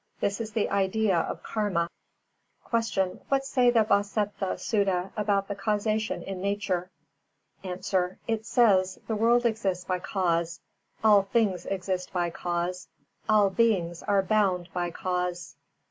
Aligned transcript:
This 0.19 0.41
is 0.41 0.53
the 0.53 0.71
idea 0.71 1.15
of 1.15 1.43
Karma. 1.43 1.87
362. 2.71 3.19
Q. 3.19 3.25
What 3.29 3.45
say 3.45 3.69
the 3.69 3.85
Vāsettha 3.85 4.57
Sutta 4.57 5.11
about 5.15 5.47
the 5.47 5.53
causation 5.53 6.23
in 6.23 6.41
Nature? 6.41 6.89
A. 7.63 7.77
It 8.27 8.43
says: 8.47 8.99
"The 9.05 9.15
world 9.15 9.45
exists 9.45 9.85
by 9.85 9.99
cause; 9.99 10.59
all 11.03 11.21
things 11.21 11.67
exist 11.67 12.11
by 12.11 12.31
cause, 12.31 12.87
all 13.29 13.51
beings 13.51 14.01
are 14.01 14.23
bound 14.23 14.73
by 14.73 14.89
cause." 14.89 15.55